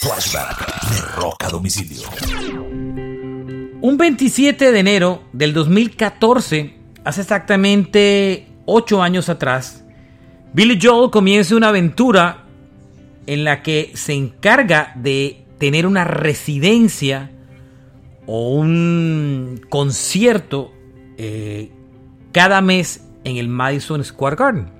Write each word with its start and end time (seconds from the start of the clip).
Flashback 0.00 0.90
de 0.90 1.44
a 1.44 1.48
Domicilio. 1.48 2.02
Un 3.80 3.96
27 3.98 4.70
de 4.70 4.78
enero 4.78 5.24
del 5.32 5.52
2014, 5.52 6.72
hace 7.02 7.20
exactamente 7.20 8.46
8 8.66 9.02
años 9.02 9.28
atrás, 9.28 9.84
Billy 10.52 10.78
Joel 10.80 11.10
comienza 11.10 11.56
una 11.56 11.70
aventura 11.70 12.44
en 13.26 13.42
la 13.42 13.64
que 13.64 13.90
se 13.94 14.12
encarga 14.12 14.92
de 14.94 15.44
tener 15.58 15.84
una 15.84 16.04
residencia 16.04 17.32
o 18.26 18.50
un 18.50 19.60
concierto 19.68 20.72
eh, 21.16 21.72
cada 22.30 22.60
mes 22.60 23.04
en 23.24 23.36
el 23.36 23.48
Madison 23.48 24.04
Square 24.04 24.36
Garden. 24.36 24.70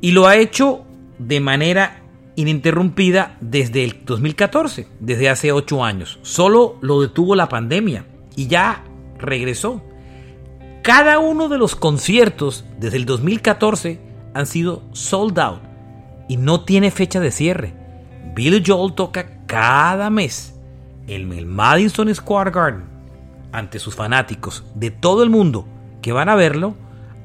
Y 0.00 0.12
lo 0.12 0.26
ha 0.26 0.36
hecho 0.36 0.86
de 1.18 1.40
manera 1.40 2.05
ininterrumpida 2.36 3.36
desde 3.40 3.82
el 3.84 4.04
2014, 4.04 4.88
desde 5.00 5.28
hace 5.28 5.52
8 5.52 5.84
años. 5.84 6.18
Solo 6.22 6.76
lo 6.80 7.00
detuvo 7.00 7.34
la 7.34 7.48
pandemia 7.48 8.06
y 8.36 8.46
ya 8.46 8.84
regresó. 9.18 9.82
Cada 10.82 11.18
uno 11.18 11.48
de 11.48 11.58
los 11.58 11.74
conciertos 11.74 12.64
desde 12.78 12.98
el 12.98 13.06
2014 13.06 14.00
han 14.34 14.46
sido 14.46 14.82
sold 14.92 15.38
out 15.40 15.62
y 16.28 16.36
no 16.36 16.60
tiene 16.64 16.90
fecha 16.90 17.18
de 17.18 17.30
cierre. 17.30 17.74
Billy 18.34 18.62
Joel 18.64 18.92
toca 18.92 19.44
cada 19.46 20.10
mes 20.10 20.54
en 21.06 21.32
el 21.32 21.46
Madison 21.46 22.14
Square 22.14 22.50
Garden 22.50 22.84
ante 23.52 23.78
sus 23.78 23.94
fanáticos 23.94 24.64
de 24.74 24.90
todo 24.90 25.22
el 25.22 25.30
mundo 25.30 25.66
que 26.02 26.12
van 26.12 26.28
a 26.28 26.34
verlo, 26.34 26.74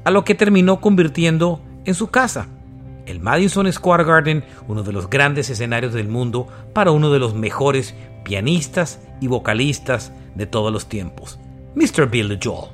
a 0.06 0.12
lo 0.12 0.24
que 0.24 0.34
terminó 0.34 0.80
convirtiendo 0.80 1.62
en 1.86 1.94
su 1.94 2.08
casa. 2.08 2.48
El 3.06 3.20
Madison 3.20 3.72
Square 3.72 4.04
Garden, 4.04 4.44
uno 4.68 4.84
de 4.84 4.92
los 4.92 5.10
grandes 5.10 5.50
escenarios 5.50 5.94
del 5.94 6.08
mundo 6.08 6.48
para 6.74 6.92
uno 6.92 7.12
de 7.12 7.20
los 7.20 7.34
mejores 7.34 7.96
pianistas 8.24 9.00
y 9.20 9.28
vocalistas 9.28 10.12
de 10.36 10.46
todos 10.46 10.72
los 10.72 10.88
tiempos, 10.88 11.40
Mr. 11.76 12.10
Billy 12.10 12.40
Joel. 12.42 12.70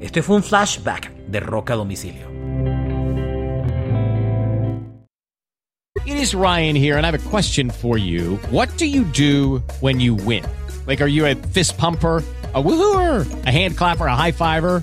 Este 0.00 0.22
fue 0.22 0.36
un 0.36 0.42
flashback 0.42 1.10
de 1.28 1.40
Rock 1.40 1.70
a 1.70 1.74
Domicilio. 1.74 2.28
It 6.06 6.16
is 6.16 6.34
Ryan 6.34 6.74
here, 6.74 6.96
and 6.96 7.04
I 7.04 7.10
have 7.10 7.26
a 7.26 7.30
question 7.30 7.70
for 7.70 7.98
you. 7.98 8.38
What 8.50 8.68
do 8.78 8.86
you 8.86 9.04
do 9.04 9.62
when 9.80 10.00
you 10.00 10.14
win? 10.14 10.44
Like, 10.86 11.02
are 11.02 11.10
you 11.10 11.26
a 11.26 11.34
fist 11.34 11.76
pumper? 11.76 12.22
a 12.54 12.62
woohooer, 12.62 13.46
a 13.46 13.50
hand 13.50 13.76
clapper, 13.76 14.06
a 14.06 14.16
high 14.16 14.32
fiver. 14.32 14.82